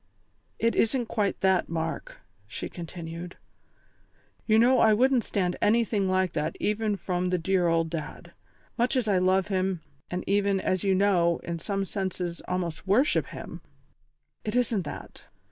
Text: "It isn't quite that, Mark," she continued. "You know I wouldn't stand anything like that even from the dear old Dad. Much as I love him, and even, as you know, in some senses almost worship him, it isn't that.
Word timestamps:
"It 0.57 0.73
isn't 0.75 1.05
quite 1.05 1.41
that, 1.41 1.69
Mark," 1.69 2.21
she 2.47 2.69
continued. 2.69 3.37
"You 4.47 4.57
know 4.57 4.79
I 4.79 4.95
wouldn't 4.95 5.23
stand 5.23 5.57
anything 5.61 6.07
like 6.07 6.33
that 6.33 6.57
even 6.59 6.95
from 6.95 7.29
the 7.29 7.37
dear 7.37 7.67
old 7.67 7.91
Dad. 7.91 8.33
Much 8.79 8.95
as 8.95 9.07
I 9.07 9.19
love 9.19 9.49
him, 9.49 9.81
and 10.09 10.23
even, 10.25 10.59
as 10.59 10.83
you 10.83 10.95
know, 10.95 11.37
in 11.43 11.59
some 11.59 11.85
senses 11.85 12.41
almost 12.47 12.87
worship 12.87 13.27
him, 13.27 13.61
it 14.43 14.55
isn't 14.55 14.85
that. 14.85 15.25